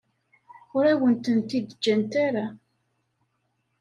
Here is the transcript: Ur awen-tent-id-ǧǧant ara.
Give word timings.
Ur 0.75 0.83
awen-tent-id-ǧǧant 0.93 2.13
ara. 2.25 2.45